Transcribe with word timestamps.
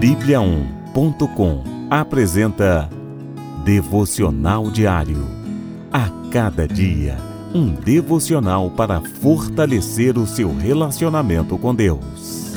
Bíblia1.com 0.00 1.64
apresenta 1.88 2.90
Devocional 3.64 4.70
Diário. 4.70 5.26
A 5.90 6.10
cada 6.30 6.68
dia, 6.68 7.16
um 7.54 7.72
devocional 7.72 8.70
para 8.70 9.00
fortalecer 9.00 10.18
o 10.18 10.26
seu 10.26 10.54
relacionamento 10.54 11.56
com 11.56 11.74
Deus. 11.74 12.52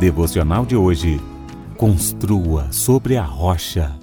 Devocional 0.00 0.66
de 0.66 0.74
hoje. 0.74 1.20
Construa 1.76 2.72
sobre 2.72 3.16
a 3.16 3.22
rocha. 3.22 3.96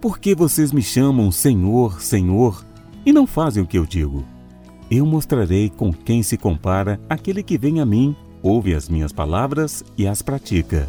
Por 0.00 0.18
que 0.18 0.34
vocês 0.34 0.72
me 0.72 0.82
chamam 0.82 1.30
Senhor, 1.30 2.00
Senhor 2.02 2.64
e 3.06 3.12
não 3.12 3.24
fazem 3.24 3.62
o 3.62 3.66
que 3.66 3.78
eu 3.78 3.86
digo? 3.86 4.33
Eu 4.90 5.06
mostrarei 5.06 5.70
com 5.70 5.92
quem 5.92 6.22
se 6.22 6.36
compara 6.36 7.00
aquele 7.08 7.42
que 7.42 7.56
vem 7.56 7.80
a 7.80 7.86
mim, 7.86 8.14
ouve 8.42 8.74
as 8.74 8.88
minhas 8.88 9.12
palavras 9.12 9.82
e 9.96 10.06
as 10.06 10.20
pratica. 10.20 10.88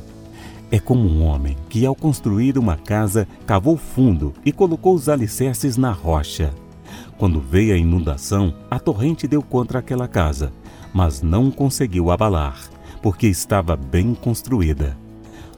É 0.71 0.79
como 0.79 1.07
um 1.07 1.23
homem 1.23 1.55
que, 1.70 1.85
ao 1.85 1.95
construir 1.95 2.57
uma 2.57 2.75
casa, 2.75 3.27
cavou 3.45 3.77
fundo 3.77 4.34
e 4.45 4.51
colocou 4.51 4.93
os 4.93 5.07
alicerces 5.07 5.77
na 5.77 5.91
rocha. 5.91 6.53
Quando 7.17 7.39
veio 7.39 7.73
a 7.73 7.77
inundação, 7.77 8.53
a 8.70 8.79
torrente 8.79 9.27
deu 9.27 9.41
contra 9.41 9.79
aquela 9.79 10.07
casa, 10.07 10.51
mas 10.93 11.21
não 11.21 11.49
conseguiu 11.49 12.12
abalar, 12.12 12.70
porque 13.01 13.27
estava 13.27 13.75
bem 13.75 14.13
construída. 14.13 14.98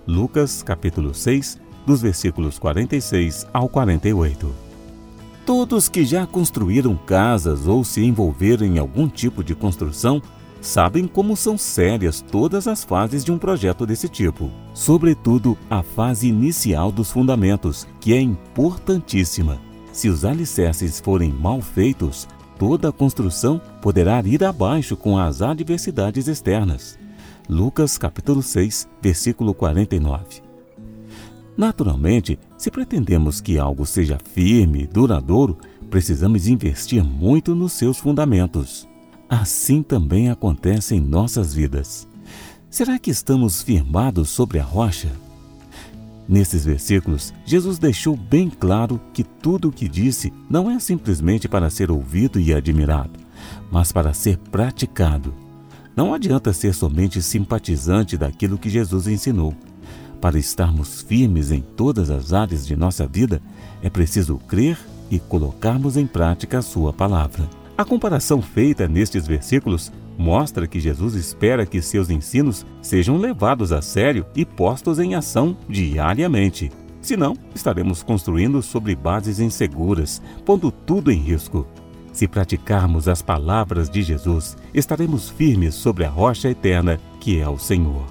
Lucas 0.05 0.62
capítulo 0.62 1.13
6, 1.13 1.59
dos 1.85 2.01
versículos 2.01 2.59
46 2.59 3.48
ao 3.51 3.67
48. 3.67 4.66
Todos 5.47 5.87
que 5.87 6.03
já 6.03 6.27
construíram 6.27 6.93
casas 6.97 7.67
ou 7.67 7.81
se 7.81 8.03
envolveram 8.03 8.67
em 8.67 8.79
algum 8.79 9.07
tipo 9.07 9.41
de 9.41 9.55
construção 9.55 10.21
sabem 10.59 11.07
como 11.07 11.37
são 11.37 11.57
sérias 11.57 12.20
todas 12.20 12.67
as 12.67 12.84
fases 12.84 13.23
de 13.23 13.31
um 13.31 13.37
projeto 13.37 13.85
desse 13.85 14.09
tipo, 14.09 14.51
sobretudo 14.73 15.57
a 15.70 15.81
fase 15.81 16.27
inicial 16.27 16.91
dos 16.91 17.13
fundamentos, 17.13 17.87
que 18.01 18.13
é 18.13 18.20
importantíssima. 18.20 19.57
Se 19.93 20.09
os 20.09 20.26
alicerces 20.26 20.99
forem 20.99 21.31
mal 21.31 21.61
feitos, 21.61 22.27
toda 22.59 22.89
a 22.89 22.91
construção 22.91 23.61
poderá 23.82 24.21
ir 24.26 24.43
abaixo 24.43 24.98
com 24.98 25.17
as 25.17 25.41
adversidades 25.41 26.27
externas. 26.27 26.99
Lucas 27.48 27.98
capítulo 27.98 28.43
6, 28.43 28.89
versículo 29.01 29.54
49. 29.54 30.46
Naturalmente, 31.58 32.38
se 32.55 32.70
pretendemos 32.70 33.41
que 33.41 33.58
algo 33.58 33.86
seja 33.86 34.20
firme 34.34 34.84
e 34.84 34.88
duradouro, 34.88 35.58
precisamos 35.90 36.48
investir 36.48 37.04
muito 37.04 37.55
nos 37.55 37.74
seus 37.74 37.98
fundamentos. 37.98 38.88
Assim 39.27 39.82
também 39.82 40.30
acontece 40.30 40.96
em 40.96 41.00
nossas 41.00 41.54
vidas. 41.54 42.08
Será 42.70 43.00
que 43.00 43.10
estamos 43.10 43.62
firmados 43.62 44.30
sobre 44.30 44.60
a 44.60 44.63
rocha? 44.63 45.12
Nesses 46.30 46.66
versículos, 46.66 47.34
Jesus 47.46 47.80
deixou 47.80 48.16
bem 48.16 48.50
claro 48.50 49.00
que 49.13 49.24
tudo 49.24 49.70
o 49.70 49.72
que 49.72 49.88
disse 49.88 50.32
não 50.50 50.70
é 50.70 50.78
simplesmente 50.78 51.48
para 51.48 51.70
ser 51.70 51.90
ouvido 51.90 52.40
e 52.40 52.54
admirado, 52.54 53.18
mas 53.72 53.91
para 53.91 54.13
ser 54.13 54.38
praticado. 54.38 55.34
Não 55.96 56.13
adianta 56.13 56.54
ser 56.54 56.76
somente 56.76 57.22
simpatizante 57.22 58.18
daquilo 58.18 58.58
que 58.58 58.70
Jesus 58.70 59.08
ensinou. 59.08 59.55
Para 60.21 60.40
estarmos 60.40 61.01
firmes 61.01 61.51
em 61.51 61.62
todas 61.62 62.10
as 62.10 62.34
áreas 62.34 62.65
de 62.65 62.76
nossa 62.76 63.05
vida, 63.05 63.41
é 63.82 63.90
preciso 63.90 64.38
crer 64.47 64.78
e 65.12 65.19
colocarmos 65.19 65.96
em 65.96 66.07
prática 66.07 66.59
a 66.59 66.62
Sua 66.62 66.91
palavra. 66.91 67.47
A 67.78 67.85
comparação 67.85 68.41
feita 68.41 68.88
nestes 68.88 69.28
versículos 69.28 69.91
mostra 70.18 70.68
que 70.68 70.79
Jesus 70.79 71.13
espera 71.13 71.66
que 71.66 71.81
seus 71.81 72.09
ensinos 72.09 72.66
sejam 72.81 73.18
levados 73.18 73.72
a 73.72 73.81
sério 73.81 74.25
e 74.35 74.44
postos 74.44 74.97
em 74.97 75.13
ação 75.13 75.55
diariamente. 75.69 76.72
Senão, 76.99 77.38
estaremos 77.53 78.01
construindo 78.01 78.61
sobre 78.63 78.95
bases 78.95 79.39
inseguras, 79.39 80.22
pondo 80.44 80.72
tudo 80.72 81.11
em 81.11 81.19
risco. 81.19 81.67
Se 82.11 82.28
praticarmos 82.28 83.07
as 83.07 83.22
palavras 83.22 83.88
de 83.88 84.01
Jesus, 84.01 84.57
estaremos 84.73 85.29
firmes 85.29 85.75
sobre 85.75 86.03
a 86.03 86.09
rocha 86.09 86.49
eterna 86.49 86.99
que 87.19 87.39
é 87.39 87.47
o 87.47 87.59
Senhor. 87.59 88.07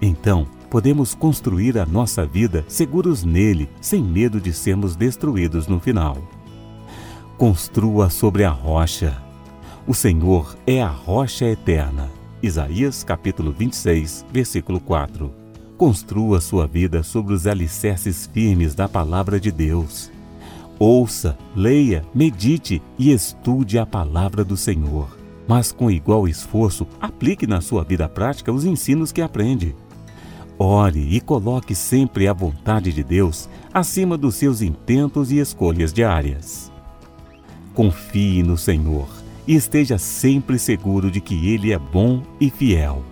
Então, 0.00 0.46
podemos 0.74 1.14
construir 1.14 1.78
a 1.78 1.86
nossa 1.86 2.26
vida 2.26 2.64
seguros 2.66 3.22
nele, 3.22 3.70
sem 3.80 4.02
medo 4.02 4.40
de 4.40 4.52
sermos 4.52 4.96
destruídos 4.96 5.68
no 5.68 5.78
final. 5.78 6.18
Construa 7.38 8.10
sobre 8.10 8.42
a 8.42 8.50
rocha. 8.50 9.22
O 9.86 9.94
Senhor 9.94 10.56
é 10.66 10.82
a 10.82 10.88
rocha 10.88 11.44
eterna. 11.44 12.10
Isaías 12.42 13.04
capítulo 13.04 13.52
26, 13.52 14.26
versículo 14.32 14.80
4. 14.80 15.32
Construa 15.78 16.40
sua 16.40 16.66
vida 16.66 17.04
sobre 17.04 17.34
os 17.34 17.46
alicerces 17.46 18.26
firmes 18.26 18.74
da 18.74 18.88
palavra 18.88 19.38
de 19.38 19.52
Deus. 19.52 20.10
Ouça, 20.76 21.38
leia, 21.54 22.04
medite 22.12 22.82
e 22.98 23.12
estude 23.12 23.78
a 23.78 23.86
palavra 23.86 24.44
do 24.44 24.56
Senhor. 24.56 25.16
Mas 25.46 25.70
com 25.70 25.88
igual 25.88 26.26
esforço, 26.26 26.84
aplique 27.00 27.46
na 27.46 27.60
sua 27.60 27.84
vida 27.84 28.08
prática 28.08 28.50
os 28.50 28.64
ensinos 28.64 29.12
que 29.12 29.22
aprende. 29.22 29.76
Ore 30.58 31.00
e 31.00 31.20
coloque 31.20 31.74
sempre 31.74 32.28
a 32.28 32.32
vontade 32.32 32.92
de 32.92 33.02
Deus 33.02 33.48
acima 33.72 34.16
dos 34.16 34.36
seus 34.36 34.62
intentos 34.62 35.32
e 35.32 35.38
escolhas 35.38 35.92
diárias. 35.92 36.70
Confie 37.74 38.42
no 38.42 38.56
Senhor 38.56 39.08
e 39.46 39.54
esteja 39.54 39.98
sempre 39.98 40.58
seguro 40.58 41.10
de 41.10 41.20
que 41.20 41.48
Ele 41.48 41.72
é 41.72 41.78
bom 41.78 42.22
e 42.40 42.50
fiel. 42.50 43.02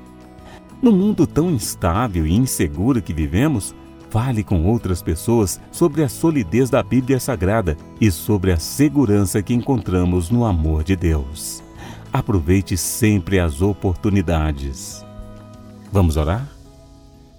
No 0.81 0.93
mundo 0.93 1.27
tão 1.27 1.51
instável 1.51 2.27
e 2.27 2.33
inseguro 2.33 3.03
que 3.03 3.13
vivemos, 3.13 3.75
fale 4.09 4.45
com 4.45 4.65
outras 4.65 5.03
pessoas 5.03 5.61
sobre 5.71 6.03
a 6.03 6.09
solidez 6.09 6.71
da 6.71 6.83
Bíblia 6.83 7.19
Sagrada 7.19 7.77
e 8.01 8.11
sobre 8.11 8.53
a 8.53 8.59
segurança 8.59 9.43
que 9.43 9.55
encontramos 9.55 10.31
no 10.31 10.45
amor 10.45 10.85
de 10.85 10.95
Deus. 10.95 11.63
Aproveite 12.13 12.77
sempre 12.77 13.41
as 13.41 13.63
oportunidades. 13.63 15.05
Vamos 15.91 16.17
orar? 16.17 16.62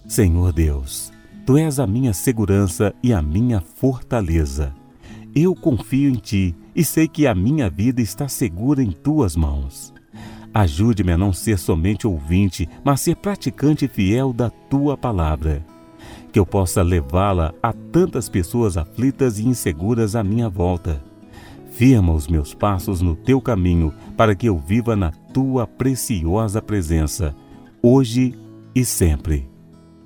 Senhor 0.08 0.52
Deus, 0.52 1.12
Tu 1.46 1.58
és 1.58 1.80
a 1.80 1.88
minha 1.88 2.14
segurança 2.14 2.94
e 3.02 3.14
a 3.14 3.22
minha 3.22 3.62
fortaleza. 3.62 4.74
Eu 5.34 5.56
confio 5.56 6.10
em 6.10 6.16
Ti 6.16 6.56
e 6.76 6.84
sei 6.84 7.08
que 7.08 7.26
a 7.26 7.34
minha 7.34 7.70
vida 7.70 8.02
está 8.02 8.28
segura 8.28 8.84
em 8.84 8.92
Tuas 8.92 9.36
mãos. 9.36 9.94
Ajude-me 10.54 11.14
a 11.14 11.18
não 11.18 11.34
ser 11.34 11.58
somente 11.58 12.06
ouvinte, 12.06 12.70
mas 12.84 13.02
ser 13.02 13.16
praticante 13.16 13.88
fiel 13.88 14.32
da 14.32 14.50
Tua 14.50 14.98
palavra. 14.98 15.66
Que 16.32 16.40
eu 16.40 16.46
possa 16.46 16.82
levá-la 16.82 17.54
a 17.62 17.72
tantas 17.74 18.28
pessoas 18.28 18.78
aflitas 18.78 19.40
e 19.40 19.48
inseguras 19.48 20.16
à 20.16 20.24
minha 20.24 20.50
volta. 20.50 21.04
Firma 21.72 22.14
os 22.14 22.28
meus 22.28 22.54
passos 22.54 23.02
no 23.02 23.16
Teu 23.16 23.42
caminho 23.42 23.94
para 24.16 24.36
que 24.36 24.48
eu 24.48 24.58
viva 24.58 24.96
na 24.96 25.12
Tua 25.12 25.66
preciosa 25.66 26.62
presença, 26.62 27.36
hoje 27.82 28.34
e 28.76 28.86
sempre. 28.86 29.53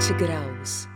Sete 0.00 0.14
graus. 0.14 0.93